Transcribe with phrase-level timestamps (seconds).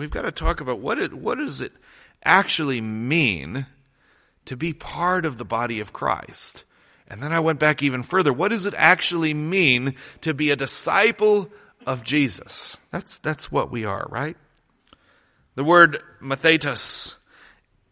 [0.00, 1.72] we've got to talk about what it, what does it
[2.24, 3.66] actually mean
[4.46, 6.64] to be part of the body of Christ?
[7.06, 8.32] And then I went back even further.
[8.32, 11.50] What does it actually mean to be a disciple
[11.86, 12.76] of Jesus?
[12.90, 14.36] That's, that's what we are, right?
[15.54, 17.16] The word mathetos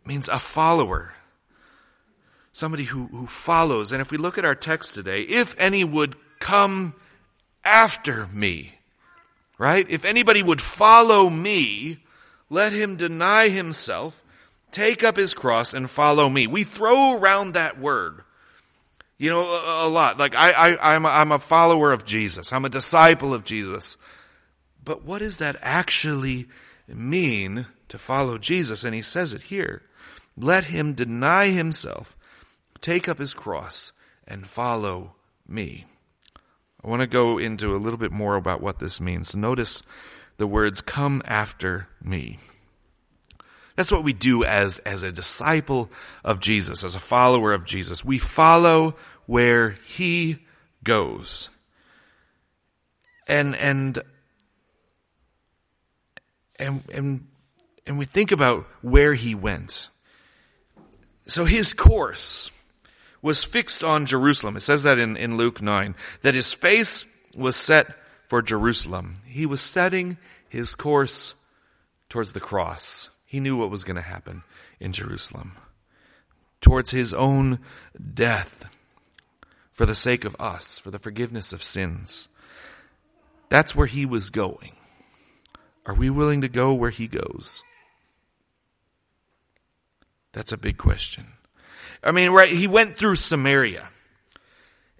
[0.05, 1.13] means a follower.
[2.53, 3.93] Somebody who, who follows.
[3.93, 6.95] And if we look at our text today, if any would come
[7.65, 8.78] after me,
[9.59, 9.87] right?
[9.91, 11.99] If anybody would follow me,
[12.49, 14.23] let him deny himself,
[14.73, 16.47] take up his cross, and follow me.
[16.47, 18.23] We throw around that word,
[19.19, 20.19] you know, a, a lot.
[20.19, 22.53] Like I, I, I'm, a, I'm a follower of Jesus.
[22.53, 23.99] I'm a disciple of Jesus.
[24.83, 26.47] But what does that actually
[26.87, 28.85] mean to follow Jesus?
[28.85, 29.83] And he says it here.
[30.37, 32.17] Let him deny himself,
[32.81, 33.93] take up his cross,
[34.27, 35.17] and follow
[35.49, 35.87] me.
[36.85, 39.35] I want to go into a little bit more about what this means.
[39.35, 39.83] Notice
[40.37, 42.39] the words, come after me.
[43.75, 45.91] That's what we do as, as a disciple
[46.25, 48.05] of Jesus, as a follower of Jesus.
[48.05, 50.39] We follow where he
[50.83, 51.49] goes.
[53.27, 54.01] And, and,
[56.57, 57.27] and, and,
[57.87, 59.89] and we think about where he went.
[61.27, 62.51] So his course,
[63.23, 64.57] was fixed on Jerusalem.
[64.57, 67.95] It says that in, in Luke 9, that his face was set
[68.29, 69.17] for Jerusalem.
[69.27, 71.35] He was setting his course
[72.09, 73.11] towards the cross.
[73.27, 74.43] He knew what was going to happen
[74.81, 75.53] in Jerusalem.
[76.61, 77.59] Towards his own
[78.15, 78.67] death
[79.71, 82.29] for the sake of us, for the forgiveness of sins.
[83.49, 84.73] That's where he was going.
[85.87, 87.63] Are we willing to go where he goes?
[90.33, 91.38] That's a big question.
[92.03, 93.89] I mean, right, he went through Samaria.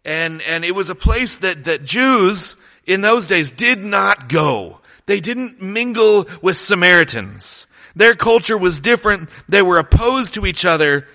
[0.05, 4.81] And, and it was a place that, that Jews in those days did not go.
[5.07, 7.67] They didn't mingle with Samaritans.
[7.95, 9.29] Their culture was different.
[9.49, 11.07] They were opposed to each other.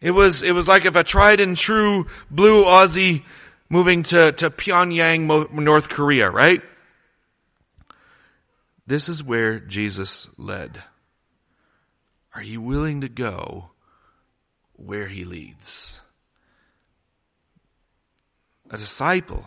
[0.00, 3.24] It was, it was like if a tried and true blue Aussie
[3.68, 6.62] moving to, to Pyongyang, North Korea, right?
[8.86, 10.82] This is where Jesus led.
[12.34, 13.70] Are you willing to go
[14.78, 16.00] where he leads.
[18.70, 19.46] A disciple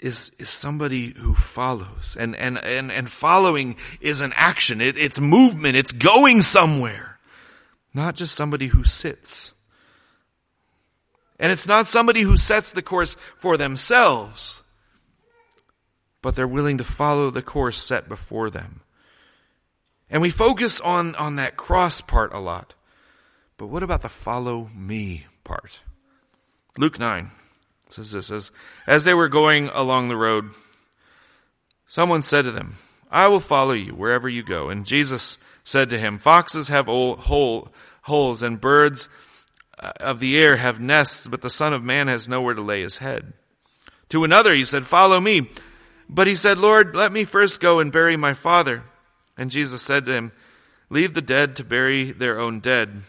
[0.00, 2.16] is, is somebody who follows.
[2.18, 4.80] And, and, and, and following is an action.
[4.80, 5.76] It, it's movement.
[5.76, 7.18] It's going somewhere.
[7.94, 9.52] Not just somebody who sits.
[11.38, 14.62] And it's not somebody who sets the course for themselves,
[16.20, 18.80] but they're willing to follow the course set before them.
[20.10, 22.74] And we focus on, on that cross part a lot.
[23.58, 25.80] But what about the follow me part?
[26.78, 27.32] Luke 9
[27.90, 28.52] says this as,
[28.86, 30.50] as they were going along the road,
[31.86, 32.76] someone said to them,
[33.10, 34.70] I will follow you wherever you go.
[34.70, 37.68] And Jesus said to him, Foxes have hole,
[38.02, 39.08] holes and birds
[39.78, 42.82] uh, of the air have nests, but the Son of Man has nowhere to lay
[42.82, 43.32] his head.
[44.10, 45.50] To another he said, Follow me.
[46.08, 48.84] But he said, Lord, let me first go and bury my father.
[49.36, 50.32] And Jesus said to him,
[50.90, 53.02] Leave the dead to bury their own dead.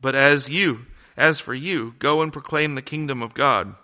[0.00, 3.74] But as you, as for you, go and proclaim the kingdom of God.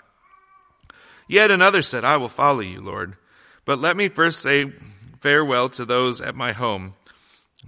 [1.29, 3.17] Yet another said, I will follow you, Lord.
[3.65, 4.73] But let me first say
[5.21, 6.95] farewell to those at my home.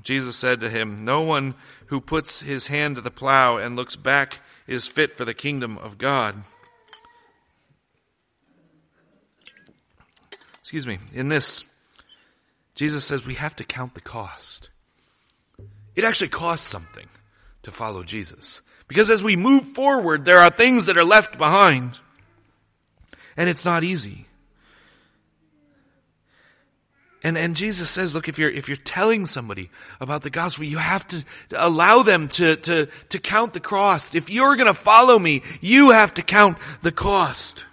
[0.03, 1.55] Jesus said to him, No one
[1.87, 5.77] who puts his hand to the plow and looks back is fit for the kingdom
[5.79, 6.45] of God.
[10.61, 10.99] Excuse me.
[11.15, 11.65] In this,
[12.75, 14.69] Jesus says we have to count the cost.
[15.97, 17.09] It actually costs something
[17.63, 18.63] to follow Jesus.
[18.87, 21.99] Because as we move forward, there are things that are left behind.
[23.37, 24.27] And it's not easy.
[27.23, 29.71] And, and Jesus says, look, if you're, if you're telling somebody
[30.01, 34.15] about the gospel, you have to allow them to, to, to count the cost.
[34.15, 37.65] If you're gonna follow me, you have to count the cost.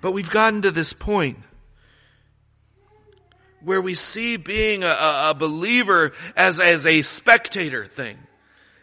[0.00, 1.38] But we've gotten to this point
[3.60, 8.18] where we see being a, a believer as, as a spectator thing.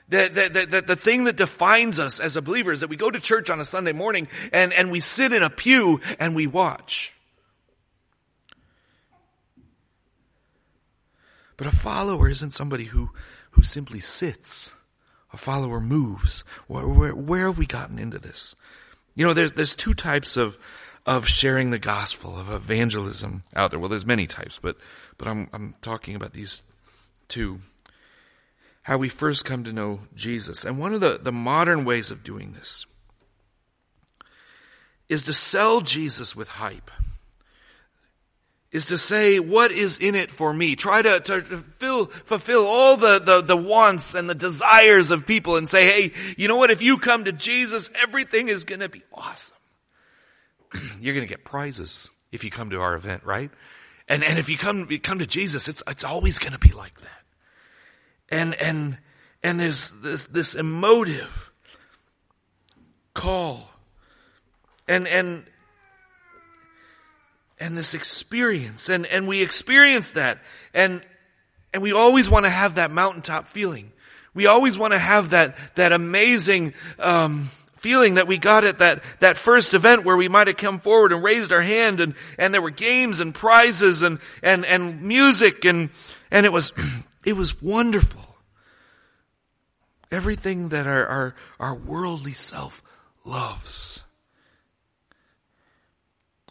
[0.10, 3.10] That, that, that, the thing that defines us as a believer is that we go
[3.10, 6.46] to church on a Sunday morning and, and we sit in a pew and we
[6.46, 7.14] watch.
[11.58, 13.10] But a follower isn't somebody who,
[13.52, 14.72] who simply sits.
[15.32, 16.44] A follower moves.
[16.68, 18.56] Where, where, where have we gotten into this?
[19.16, 20.58] You know, there's, there's two types of,
[21.06, 23.80] of sharing the gospel, of evangelism out there.
[23.80, 24.78] Well, there's many types, but,
[25.18, 26.62] but I'm, I'm talking about these
[27.28, 27.60] two.
[28.84, 30.66] How we first come to know Jesus.
[30.66, 32.86] And one of the, the modern ways of doing this
[35.10, 36.90] is to sell Jesus with hype.
[38.74, 40.76] is to say, what is in it for me?
[40.76, 45.58] Try to, to, fill, fulfill all the, the, the wants and the desires of people
[45.58, 46.72] and say, hey, you know what?
[46.72, 49.56] If you come to Jesus, everything is going to be awesome.
[51.00, 53.52] You're going to get prizes if you come to our event, right?
[54.08, 56.72] And, and if you come, you come to Jesus, it's, it's always going to be
[56.72, 57.10] like that.
[58.30, 58.98] And, and,
[59.42, 61.52] and there's this, this emotive
[63.14, 63.70] call
[64.88, 65.46] and, and,
[67.60, 70.40] and this experience and, and we experience that
[70.74, 71.04] and,
[71.74, 73.92] and we always want to have that mountaintop feeling.
[74.34, 77.50] We always want to have that, that amazing, um,
[77.84, 81.12] feeling that we got at that, that first event where we might have come forward
[81.12, 85.66] and raised our hand and, and there were games and prizes and, and, and music
[85.66, 85.90] and,
[86.32, 86.72] and it was,
[87.26, 88.38] it was wonderful.
[90.10, 92.82] Everything that our, our, our worldly self
[93.26, 94.02] loves.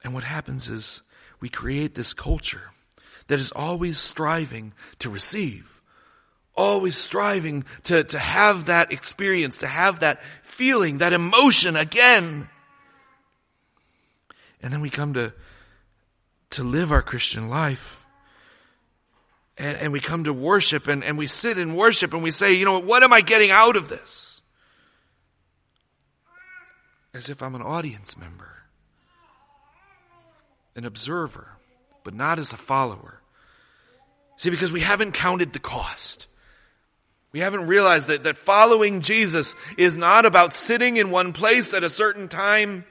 [0.04, 1.00] And what happens is
[1.40, 2.72] we create this culture
[3.28, 5.80] that is always striving to receive
[6.54, 12.48] always striving to, to have that experience, to have that feeling, that emotion again.
[14.62, 15.32] And then we come to,
[16.50, 17.98] to live our Christian life.
[19.58, 22.54] And, and we come to worship and, and we sit in worship and we say,
[22.54, 24.42] you know, what am I getting out of this?
[27.14, 28.62] As if I'm an audience member,
[30.74, 31.48] an observer,
[32.04, 33.20] but not as a follower.
[34.36, 36.26] See, because we haven't counted the cost.
[37.32, 41.82] We haven't realized that, that following Jesus is not about sitting in one place at
[41.82, 42.84] a certain time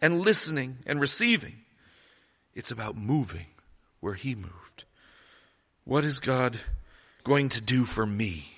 [0.00, 1.56] and listening and receiving.
[2.54, 3.46] It's about moving
[3.98, 4.84] where He moved.
[5.84, 6.58] What is God
[7.24, 8.48] going to do for me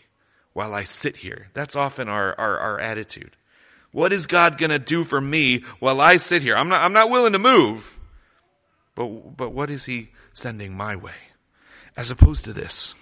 [0.52, 1.48] while I sit here?
[1.54, 3.36] That's often our, our, our attitude.
[3.92, 6.56] What is God gonna do for me while I sit here?
[6.56, 7.98] I'm not, I'm not willing to move.
[8.94, 11.12] But, but what is He sending my way?
[11.96, 12.94] As opposed to this.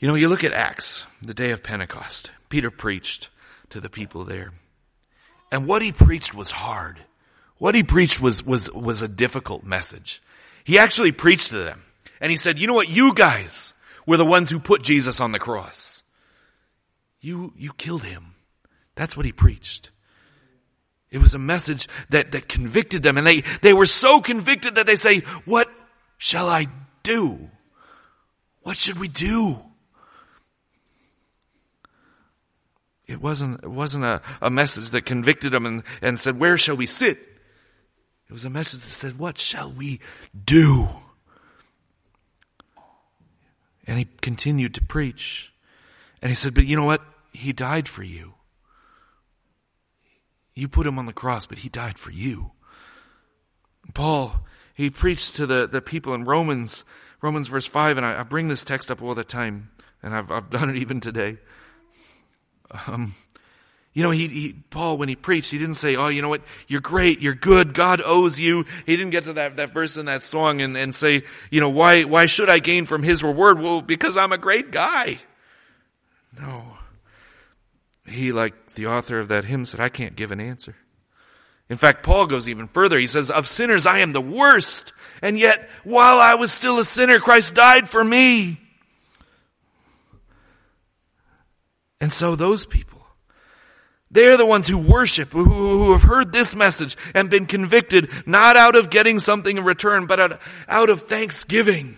[0.00, 2.30] You know, you look at Acts, the day of Pentecost.
[2.48, 3.28] Peter preached
[3.68, 4.52] to the people there.
[5.52, 7.04] And what he preached was hard.
[7.58, 10.22] What he preached was, was, was a difficult message.
[10.64, 11.82] He actually preached to them.
[12.18, 12.88] And he said, you know what?
[12.88, 13.74] You guys
[14.06, 16.02] were the ones who put Jesus on the cross.
[17.20, 18.34] You, you killed him.
[18.94, 19.90] That's what he preached.
[21.10, 24.86] It was a message that, that convicted them and they, they were so convicted that
[24.86, 25.68] they say, what
[26.16, 26.68] shall I
[27.02, 27.50] do?
[28.62, 29.58] What should we do?
[33.10, 36.76] It wasn't, it wasn't a, a message that convicted them and, and said, where shall
[36.76, 37.18] we sit?
[37.18, 39.98] It was a message that said, what shall we
[40.44, 40.88] do?
[43.84, 45.52] And he continued to preach.
[46.22, 47.02] And he said, but you know what?
[47.32, 48.34] He died for you.
[50.54, 52.52] You put him on the cross, but he died for you.
[53.92, 56.84] Paul, he preached to the, the people in Romans,
[57.22, 59.70] Romans verse 5, and I, I bring this text up all the time,
[60.00, 61.38] and I've, I've done it even today.
[62.70, 63.14] Um,
[63.92, 66.42] you know, he, he, Paul, when he preached, he didn't say, oh, you know what,
[66.68, 68.64] you're great, you're good, God owes you.
[68.86, 71.70] He didn't get to that, that verse in that song and, and say, you know,
[71.70, 73.60] why, why should I gain from his reward?
[73.60, 75.18] Well, because I'm a great guy.
[76.38, 76.78] No.
[78.06, 80.76] He, like the author of that hymn said, I can't give an answer.
[81.68, 82.98] In fact, Paul goes even further.
[82.98, 84.92] He says, of sinners I am the worst.
[85.22, 88.60] And yet, while I was still a sinner, Christ died for me.
[92.00, 93.00] And so those people,
[94.10, 98.56] they're the ones who worship, who, who have heard this message and been convicted not
[98.56, 101.96] out of getting something in return, but out, out of thanksgiving.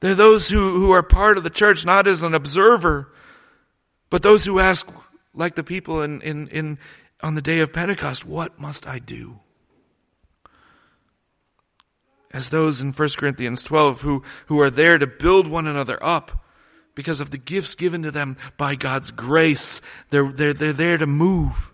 [0.00, 3.12] They're those who, who are part of the church, not as an observer,
[4.10, 4.88] but those who ask,
[5.34, 6.78] like the people in, in, in,
[7.20, 9.40] on the day of Pentecost, what must I do?
[12.32, 16.44] As those in 1 Corinthians 12 who, who are there to build one another up
[16.98, 19.80] because of the gifts given to them by God's grace.
[20.10, 21.70] They're, they're, they're there to move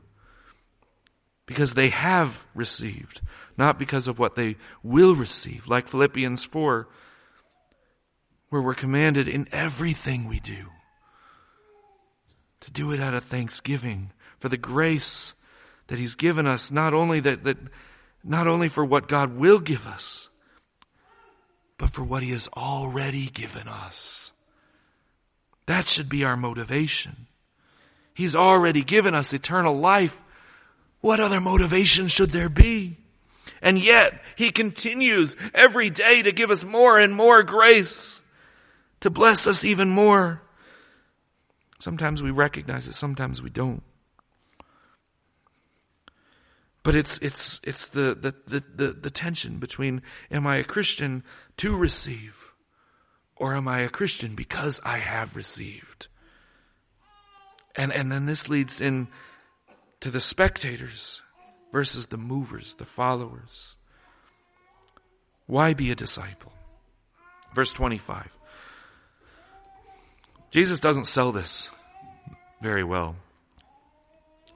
[1.46, 3.22] because they have received,
[3.56, 6.86] not because of what they will receive, like Philippians 4,
[8.50, 10.66] where we're commanded in everything we do
[12.60, 15.32] to do it out of thanksgiving for the grace
[15.86, 17.56] that He's given us, not only that, that
[18.22, 20.28] not only for what God will give us,
[21.78, 24.33] but for what He has already given us.
[25.66, 27.26] That should be our motivation.
[28.14, 30.20] He's already given us eternal life.
[31.00, 32.96] What other motivation should there be?
[33.60, 38.22] And yet, He continues every day to give us more and more grace,
[39.00, 40.42] to bless us even more.
[41.80, 43.82] Sometimes we recognize it, sometimes we don't.
[46.82, 51.24] But it's, it's, it's the, the, the, the, the tension between am I a Christian
[51.56, 52.43] to receive
[53.36, 56.08] or am I a Christian because I have received?
[57.76, 59.08] And, and then this leads in
[60.00, 61.22] to the spectators
[61.72, 63.76] versus the movers, the followers.
[65.46, 66.52] Why be a disciple?
[67.54, 68.36] Verse 25.
[70.50, 71.68] Jesus doesn't sell this
[72.62, 73.16] very well.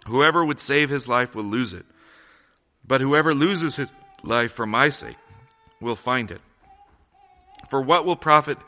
[0.06, 1.84] Whoever would save his life will lose it,
[2.86, 3.90] but whoever loses his
[4.22, 5.16] life for my sake
[5.80, 6.40] will find it.
[7.70, 8.58] For what will profit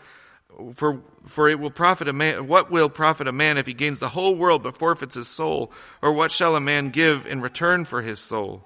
[0.75, 3.99] for for it will profit a man what will profit a man if he gains
[3.99, 5.73] the whole world but forfeits his soul?
[6.03, 8.65] Or what shall a man give in return for his soul?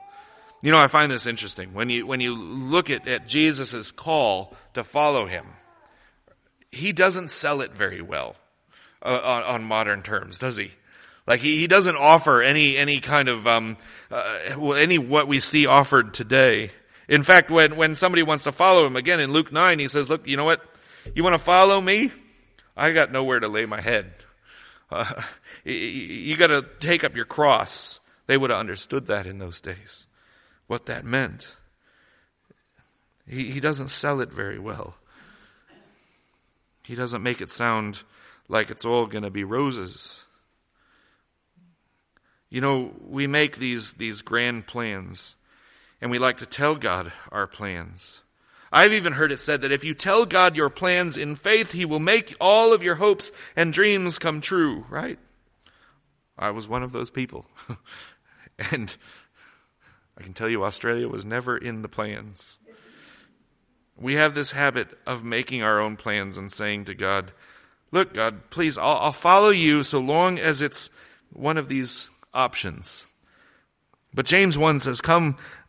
[0.63, 1.75] You know i find this interesting.
[1.75, 5.47] When you when you look at, at jesus' call to follow him
[6.71, 8.35] he doesn't sell it very well
[9.03, 10.73] uh, on, on, modern terms does he?
[11.27, 13.77] Like he, he doesn't offer any any kind of um
[14.11, 16.71] uh, any what we see offered today
[17.09, 20.09] in fact when when somebody wants to follow him again in luke 9 he says
[20.09, 20.63] look you know what
[21.13, 22.13] you want to follow me?
[22.77, 24.15] I got nowhere to lay my head.
[24.91, 25.23] Uh,
[25.65, 28.01] you got to take up your cross.
[28.27, 30.07] They would have understood that in those days,
[30.67, 31.57] what that meant.
[33.29, 34.95] He, he doesn't sell it very well.
[36.85, 38.03] He doesn't make it sound
[38.49, 40.23] like it's all going to be roses.
[42.51, 45.35] You know, we make these, these grand plans,
[46.01, 48.21] and we like to tell God our plans.
[48.73, 51.85] I've even heard it said that if you tell God your plans in faith, He
[51.85, 55.19] will make all of your hopes and dreams come true, right?
[56.37, 57.47] I was one of those people.
[58.59, 58.95] and
[60.19, 62.59] I can tell you Australia was never in the plans.
[63.97, 67.31] We have this habit of making our own plans and saying to God,
[67.93, 70.91] look, God, please, I'll, I'll follow you so long as it's
[71.33, 73.07] one of these options.
[74.13, 75.37] But James 1 says, come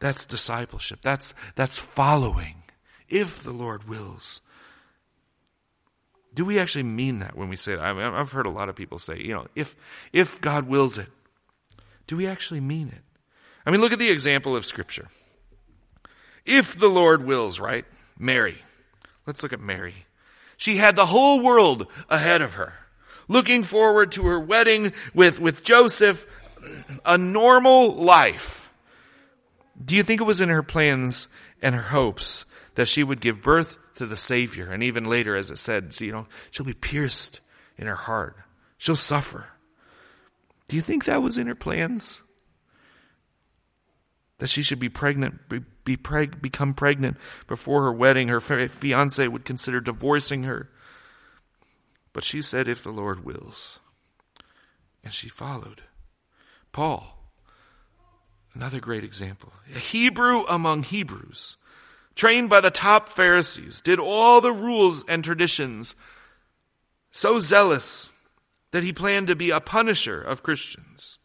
[0.00, 1.00] That's discipleship.
[1.02, 2.62] That's, that's following.
[3.08, 4.40] If the Lord wills.
[6.34, 7.80] Do we actually mean that when we say that?
[7.80, 9.74] I mean, I've heard a lot of people say, you know, if,
[10.12, 11.08] if God wills it.
[12.06, 13.02] Do we actually mean it?
[13.66, 15.08] I mean, look at the example of scripture.
[16.44, 17.84] If the Lord wills, right?
[18.18, 18.58] Mary.
[19.26, 20.06] Let's look at Mary.
[20.56, 22.72] She had the whole world ahead of her,
[23.28, 26.26] looking forward to her wedding with, with Joseph,
[27.04, 28.67] a normal life.
[29.82, 31.28] Do you think it was in her plans
[31.62, 32.44] and her hopes
[32.74, 34.70] that she would give birth to the Savior?
[34.70, 37.40] And even later, as it said, you know, she'll be pierced
[37.76, 38.36] in her heart.
[38.76, 39.46] She'll suffer.
[40.66, 42.22] Do you think that was in her plans?
[44.38, 47.16] That she should be pregnant, be, be preg, become pregnant
[47.46, 48.28] before her wedding.
[48.28, 50.70] Her fiance would consider divorcing her.
[52.12, 53.80] But she said, if the Lord wills.
[55.02, 55.82] And she followed.
[56.72, 57.17] Paul
[58.58, 59.52] Another great example.
[59.72, 61.56] A Hebrew among Hebrews,
[62.16, 65.94] trained by the top Pharisees, did all the rules and traditions,
[67.12, 68.10] so zealous
[68.72, 71.20] that he planned to be a punisher of Christians.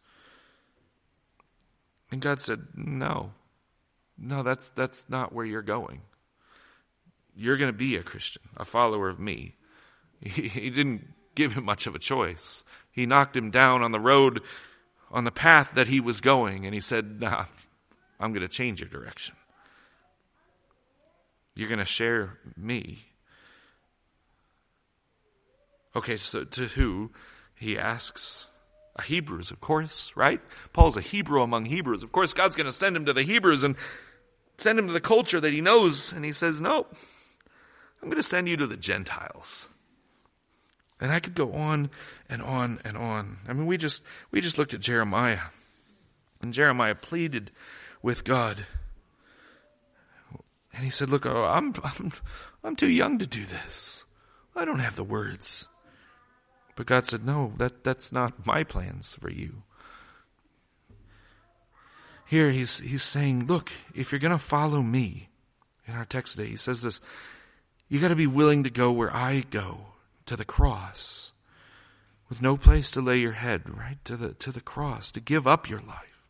[2.12, 3.32] And God said, No,
[4.16, 6.02] no, that's, that's not where you're going.
[7.34, 9.56] You're going to be a Christian, a follower of me.
[10.20, 12.62] He, he didn't give him much of a choice.
[12.92, 14.40] He knocked him down on the road
[15.14, 17.46] on the path that he was going, and he said, Nah,
[18.18, 19.36] I'm going to change your direction.
[21.54, 23.06] You're going to share me.
[25.94, 27.12] Okay, so to who?
[27.54, 28.46] He asks.
[28.96, 30.40] A Hebrews, of course, right?
[30.72, 32.04] Paul's a Hebrew among Hebrews.
[32.04, 33.74] Of course, God's going to send him to the Hebrews and
[34.56, 36.12] send him to the culture that he knows.
[36.12, 36.86] And he says, No,
[38.00, 39.68] I'm going to send you to the Gentiles.
[41.04, 41.90] And I could go on
[42.30, 43.36] and on and on.
[43.46, 45.50] I mean, we just, we just looked at Jeremiah.
[46.40, 47.50] And Jeremiah pleaded
[48.00, 48.66] with God.
[50.72, 52.10] And he said, look, oh, I'm, I'm,
[52.64, 54.06] I'm too young to do this.
[54.56, 55.68] I don't have the words.
[56.74, 59.62] But God said, no, that, that's not my plans for you.
[62.24, 65.28] Here he's, he's saying, look, if you're going to follow me,
[65.86, 67.02] in our text today, he says this,
[67.90, 69.88] you got to be willing to go where I go
[70.26, 71.32] to the cross
[72.28, 73.98] with no place to lay your head, right?
[74.06, 76.26] To the, to the cross, to give up your life.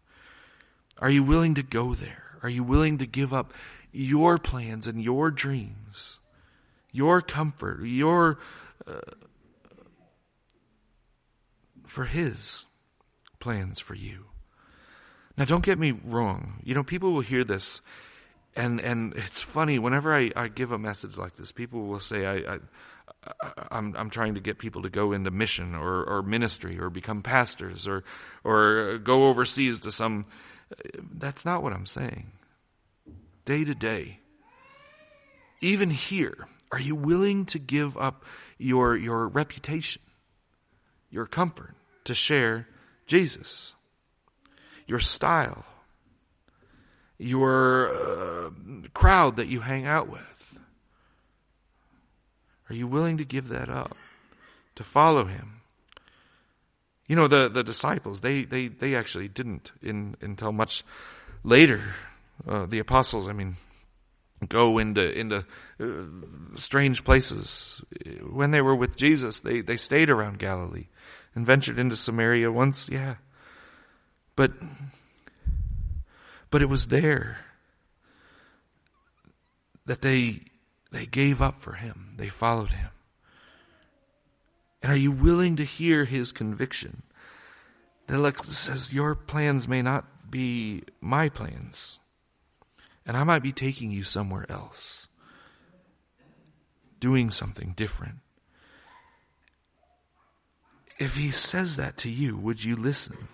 [0.98, 2.38] Are you willing to go there?
[2.42, 3.52] Are you willing to give up
[3.92, 6.18] your plans and your dreams,
[6.92, 8.38] your comfort, your
[8.86, 9.00] uh,
[11.86, 12.66] for His
[13.40, 14.26] plans for you?
[15.36, 16.60] Now, don't get me wrong.
[16.62, 17.80] You know, people will hear this,
[18.56, 19.78] and and it's funny.
[19.78, 22.58] Whenever I, I give a message like this, people will say, I, I
[23.70, 27.22] I'm, I'm trying to get people to go into mission or, or ministry or become
[27.22, 28.04] pastors or,
[28.42, 30.26] or go overseas to some.
[31.12, 32.32] That's not what I'm saying.
[33.44, 34.20] Day to day,
[35.60, 38.24] even here, are you willing to give up
[38.58, 40.02] your, your reputation,
[41.10, 42.66] your comfort to share
[43.06, 43.74] Jesus,
[44.86, 45.64] your style,
[47.18, 48.50] your uh,
[48.92, 50.58] crowd that you hang out with?
[52.68, 53.96] Are you willing to give that up
[54.74, 55.60] to follow him?
[57.06, 60.82] You know, the, the disciples, they, they, they actually didn't in, until much
[61.42, 61.94] later.
[62.48, 63.56] Uh, the apostles, I mean,
[64.48, 65.44] go into, into
[65.78, 67.82] uh, strange places.
[68.28, 70.86] When they were with Jesus, they, they stayed around Galilee
[71.34, 73.16] and ventured into Samaria once, yeah.
[74.34, 74.52] But,
[76.54, 77.38] but it was there
[79.86, 80.40] that they
[80.92, 82.14] they gave up for him.
[82.16, 82.90] They followed him.
[84.80, 87.02] And are you willing to hear his conviction?
[88.06, 91.98] That like says, Your plans may not be my plans.
[93.04, 95.08] And I might be taking you somewhere else,
[97.00, 98.20] doing something different.
[101.00, 103.26] If he says that to you, would you listen?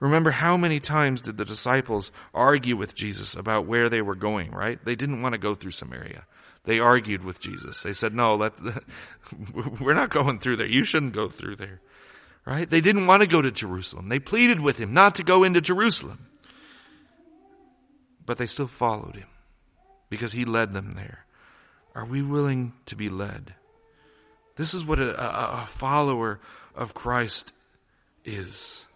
[0.00, 4.52] Remember how many times did the disciples argue with Jesus about where they were going,
[4.52, 4.82] right?
[4.84, 6.24] They didn't want to go through Samaria.
[6.64, 7.82] They argued with Jesus.
[7.82, 8.52] They said, no, let,
[9.80, 10.66] we're not going through there.
[10.66, 11.80] You shouldn't go through there.
[12.44, 12.68] Right?
[12.68, 14.08] They didn't want to go to Jerusalem.
[14.08, 16.26] They pleaded with him not to go into Jerusalem.
[18.24, 19.28] But they still followed him
[20.10, 21.24] because he led them there.
[21.94, 23.54] Are we willing to be led?
[24.56, 26.40] This is what a, a, a follower
[26.74, 27.52] of Christ
[28.24, 28.86] is.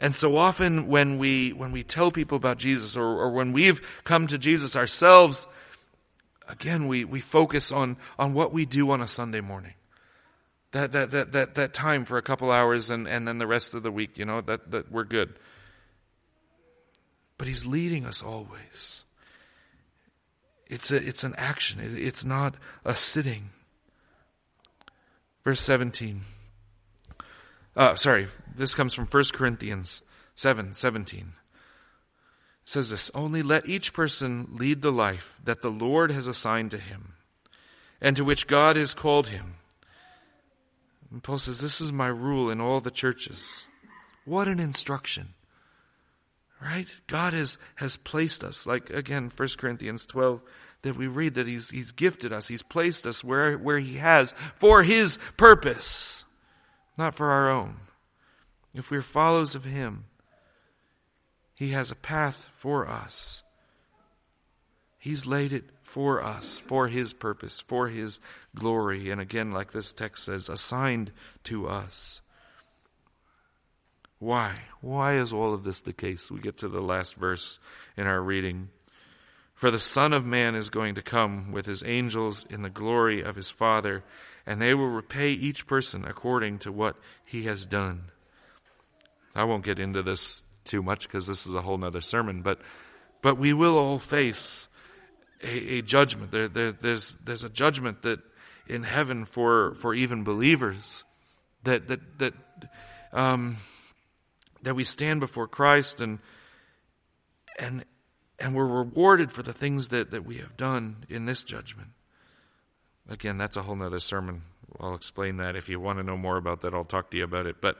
[0.00, 3.80] And so often when we, when we tell people about Jesus or, or when we've
[4.04, 5.48] come to Jesus ourselves,
[6.48, 9.74] again, we, we focus on, on what we do on a Sunday morning.
[10.72, 13.72] That, that, that, that, that time for a couple hours and, and then the rest
[13.72, 15.34] of the week, you know, that, that we're good.
[17.38, 19.04] But He's leading us always.
[20.66, 21.80] It's a, it's an action.
[21.80, 23.50] It's not a sitting.
[25.44, 26.22] Verse 17.
[27.76, 30.02] Uh, sorry, this comes from 1 Corinthians
[30.34, 31.32] 7, 17
[32.66, 36.78] says this Only let each person lead the life that the Lord has assigned to
[36.78, 37.14] him
[38.00, 39.54] and to which God has called him.
[41.10, 43.64] And Paul says, This is my rule in all the churches.
[44.24, 45.28] What an instruction.
[46.60, 46.88] Right?
[47.06, 50.40] God has, has placed us, like again, 1 Corinthians 12,
[50.82, 52.48] that we read that He's, He's gifted us.
[52.48, 56.24] He's placed us where, where He has for His purpose,
[56.96, 57.76] not for our own.
[58.74, 60.04] If we're followers of Him,
[61.54, 63.42] he has a path for us.
[64.98, 68.20] He's laid it for us, for His purpose, for His
[68.54, 69.10] glory.
[69.10, 71.12] And again, like this text says, assigned
[71.44, 72.20] to us.
[74.18, 74.60] Why?
[74.80, 76.30] Why is all of this the case?
[76.30, 77.58] We get to the last verse
[77.96, 78.68] in our reading.
[79.56, 83.22] For the Son of Man is going to come with his angels in the glory
[83.22, 84.04] of his Father,
[84.44, 88.10] and they will repay each person according to what he has done.
[89.34, 92.60] I won't get into this too much because this is a whole nother sermon, but,
[93.22, 94.68] but we will all face
[95.42, 96.32] a, a judgment.
[96.32, 98.20] There, there, there's, there's a judgment that
[98.68, 101.02] in heaven for, for even believers
[101.64, 102.34] that, that, that,
[103.14, 103.56] um,
[104.62, 106.18] that we stand before Christ and,
[107.58, 107.86] and,
[108.38, 111.90] and we're rewarded for the things that, that we have done in this judgment.
[113.08, 114.42] Again, that's a whole nother sermon.
[114.80, 115.56] I'll explain that.
[115.56, 117.56] If you want to know more about that, I'll talk to you about it.
[117.60, 117.78] But,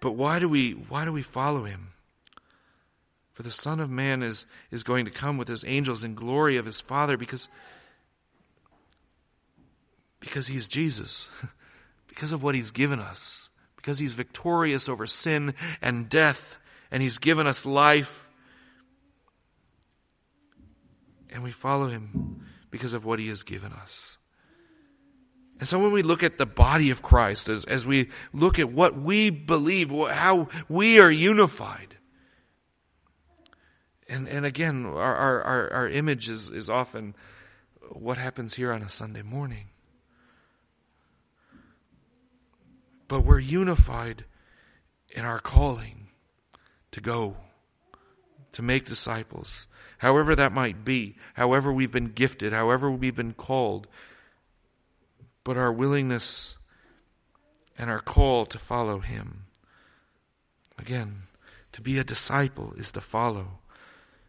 [0.00, 1.92] but why do we, why do we follow him?
[3.32, 6.56] For the Son of Man is, is going to come with his angels in glory
[6.56, 7.48] of his Father because,
[10.18, 11.28] because he's Jesus,
[12.08, 16.56] because of what he's given us, because he's victorious over sin and death,
[16.90, 18.27] and he's given us life.
[21.38, 24.18] And we follow him because of what he has given us.
[25.60, 28.72] And so when we look at the body of Christ, as, as we look at
[28.72, 31.96] what we believe, how we are unified,
[34.08, 37.14] and, and again, our, our, our image is, is often
[37.88, 39.68] what happens here on a Sunday morning.
[43.06, 44.24] But we're unified
[45.10, 46.08] in our calling
[46.90, 47.36] to go,
[48.58, 49.68] to make disciples,
[49.98, 53.86] however that might be, however we've been gifted, however we've been called,
[55.44, 56.58] but our willingness
[57.78, 59.44] and our call to follow Him.
[60.76, 61.18] Again,
[61.70, 63.60] to be a disciple is to follow,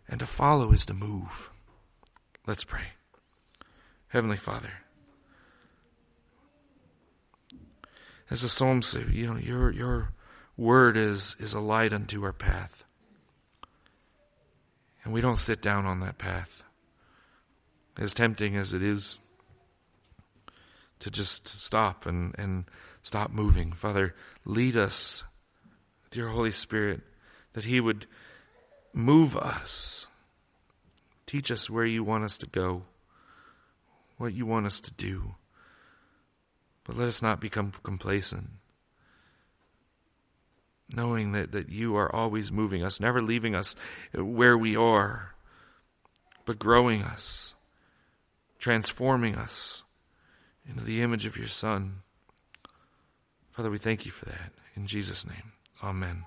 [0.08, 1.50] and to follow is to move.
[2.46, 2.90] Let's pray.
[4.10, 4.74] Heavenly Father,
[8.30, 10.14] as the psalm says, you know, your your
[10.56, 12.86] word is is a light unto our path.
[15.10, 16.62] And we don't sit down on that path.
[17.98, 19.18] As tempting as it is
[21.00, 22.66] to just stop and, and
[23.02, 23.72] stop moving.
[23.72, 24.14] Father,
[24.46, 25.24] lead us
[26.04, 27.02] with your Holy Spirit
[27.54, 28.06] that He would
[28.94, 30.06] move us.
[31.26, 32.84] Teach us where you want us to go,
[34.18, 35.34] what you want us to do.
[36.84, 38.52] But let us not become complacent.
[40.92, 43.76] Knowing that, that you are always moving us, never leaving us
[44.18, 45.36] uh, where we are,
[46.46, 47.54] but growing us,
[48.58, 49.84] transforming us
[50.68, 52.02] into the image of your Son.
[53.52, 54.52] Father, we thank you for that.
[54.76, 55.52] In Jesus' name,
[55.84, 56.24] amen.